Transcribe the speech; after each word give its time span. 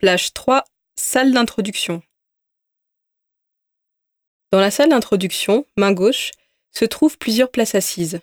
Plage 0.00 0.32
3, 0.32 0.64
salle 0.96 1.30
d'introduction. 1.30 2.00
Dans 4.50 4.58
la 4.58 4.70
salle 4.70 4.88
d'introduction, 4.88 5.66
main 5.76 5.92
gauche, 5.92 6.30
se 6.70 6.86
trouvent 6.86 7.18
plusieurs 7.18 7.50
places 7.50 7.74
assises. 7.74 8.20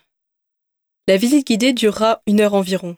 La 1.08 1.18
visite 1.18 1.46
guidée 1.46 1.74
durera 1.74 2.24
une 2.26 2.42
heure 2.42 2.56
environ. 2.56 2.98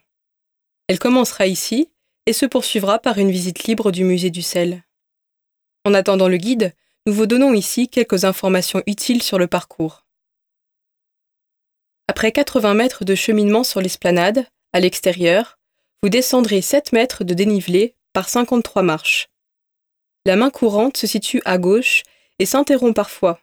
Elle 0.87 0.97
commencera 0.97 1.45
ici 1.45 1.89
et 2.25 2.31
se 2.31 2.45
poursuivra 2.45 2.99
par 2.99 3.17
une 3.17 3.31
visite 3.31 3.65
libre 3.65 3.91
du 3.91 4.05
musée 4.05 4.29
du 4.29 4.41
sel. 4.41 4.85
En 5.83 5.93
attendant 5.93 6.29
le 6.29 6.37
guide, 6.37 6.73
nous 7.05 7.11
vous 7.11 7.25
donnons 7.25 7.53
ici 7.53 7.89
quelques 7.89 8.23
informations 8.23 8.81
utiles 8.87 9.21
sur 9.21 9.37
le 9.37 9.47
parcours. 9.47 10.05
Après 12.07 12.31
80 12.31 12.75
mètres 12.75 13.03
de 13.03 13.13
cheminement 13.13 13.65
sur 13.65 13.81
l'esplanade, 13.81 14.47
à 14.71 14.79
l'extérieur, 14.79 15.59
vous 16.01 16.07
descendrez 16.07 16.61
7 16.61 16.93
mètres 16.93 17.25
de 17.25 17.33
dénivelé 17.33 17.97
par 18.13 18.29
53 18.29 18.81
marches. 18.81 19.29
La 20.25 20.35
main 20.35 20.49
courante 20.49 20.97
se 20.97 21.07
situe 21.07 21.41
à 21.45 21.57
gauche 21.57 22.03
et 22.39 22.45
s'interrompt 22.45 22.95
parfois. 22.95 23.39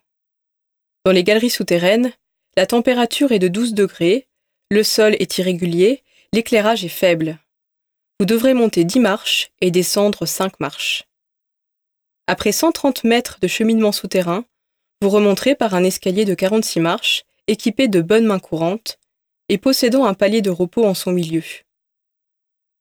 Dans 1.05 1.12
les 1.12 1.24
galeries 1.24 1.51
souterraines, 1.51 2.12
la 2.57 2.66
température 2.66 3.33
est 3.33 3.38
de 3.38 3.48
12 3.48 3.74
degrés, 3.74 4.27
le 4.71 4.83
sol 4.83 5.15
est 5.19 5.38
irrégulier, 5.38 6.02
l'éclairage 6.33 6.84
est 6.84 6.88
faible. 6.88 7.38
Vous 8.19 8.27
devrez 8.27 8.55
monter 8.55 8.84
10 8.84 9.01
marches 9.01 9.51
et 9.60 9.71
descendre 9.71 10.27
5 10.27 10.59
marches. 10.59 11.05
Après 12.27 12.52
130 12.52 13.05
mètres 13.05 13.38
de 13.41 13.46
cheminement 13.46 13.93
souterrain, 13.93 14.45
vous 15.02 15.10
remonterez 15.10 15.55
par 15.55 15.74
un 15.74 15.85
escalier 15.85 16.24
de 16.24 16.35
46 16.35 16.80
marches, 16.80 17.24
équipé 17.46 17.88
de 17.88 18.01
bonnes 18.01 18.27
mains 18.27 18.38
courantes, 18.38 18.98
et 19.48 19.59
possédant 19.59 20.07
un 20.07 20.15
palier 20.15 20.43
de 20.43 20.51
repos 20.51 20.85
en 20.85 20.95
son 20.95 21.12
milieu. 21.12 21.45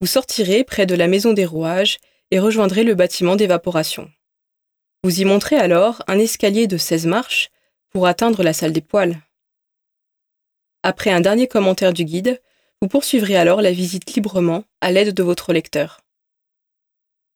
Vous 0.01 0.07
sortirez 0.07 0.63
près 0.63 0.85
de 0.85 0.95
la 0.95 1.07
maison 1.07 1.33
des 1.33 1.45
rouages 1.45 1.99
et 2.31 2.39
rejoindrez 2.39 2.83
le 2.83 2.95
bâtiment 2.95 3.35
d'évaporation. 3.35 4.11
Vous 5.03 5.21
y 5.21 5.25
monterez 5.25 5.57
alors 5.57 6.03
un 6.07 6.19
escalier 6.19 6.67
de 6.67 6.77
16 6.77 7.05
marches 7.05 7.51
pour 7.89 8.07
atteindre 8.07 8.43
la 8.43 8.53
salle 8.53 8.73
des 8.73 8.81
poêles. 8.81 9.21
Après 10.83 11.11
un 11.11 11.21
dernier 11.21 11.47
commentaire 11.47 11.93
du 11.93 12.03
guide, 12.03 12.41
vous 12.81 12.87
poursuivrez 12.87 13.35
alors 13.35 13.61
la 13.61 13.71
visite 13.71 14.13
librement 14.13 14.65
à 14.81 14.91
l'aide 14.91 15.13
de 15.13 15.23
votre 15.23 15.53
lecteur. 15.53 16.01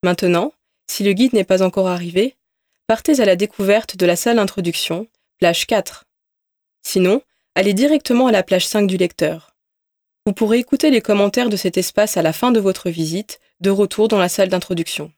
Maintenant, 0.04 0.54
si 0.88 1.04
le 1.04 1.14
guide 1.14 1.34
n'est 1.34 1.44
pas 1.44 1.62
encore 1.62 1.88
arrivé, 1.88 2.36
partez 2.88 3.22
à 3.22 3.26
la 3.26 3.36
découverte 3.36 3.96
de 3.96 4.06
la 4.06 4.16
salle 4.16 4.38
d'introduction, 4.38 5.08
plage 5.38 5.66
4. 5.68 6.06
Sinon, 6.82 7.22
allez 7.56 7.74
directement 7.74 8.28
à 8.28 8.32
la 8.32 8.44
plage 8.44 8.68
5 8.68 8.88
du 8.88 8.98
lecteur. 8.98 9.49
Vous 10.26 10.34
pourrez 10.34 10.60
écouter 10.60 10.90
les 10.92 11.02
commentaires 11.02 11.50
de 11.50 11.58
cet 11.58 11.78
espace 11.78 12.18
à 12.18 12.22
la 12.22 12.34
fin 12.34 12.52
de 12.52 12.60
votre 12.60 12.90
visite, 12.90 13.40
de 13.62 13.70
retour 13.70 14.08
dans 14.08 14.20
la 14.20 14.30
salle 14.30 14.50
d'introduction. 14.50 15.12